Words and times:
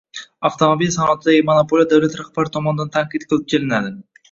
Avtomobil 0.47 0.89
sanoatidagi 0.95 1.43
monopoliya 1.51 1.87
davlat 1.93 2.17
rahbari 2.23 2.53
tomonidan 2.57 2.93
tanqid 2.99 3.29
qilib 3.31 3.49
kelinadi. 3.55 3.97